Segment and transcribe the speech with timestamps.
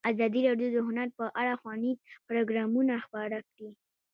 [0.11, 1.97] ازادي راډیو د هنر په اړه ښوونیز
[2.27, 3.69] پروګرامونه خپاره کړي.